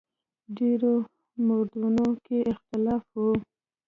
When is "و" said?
3.15-3.23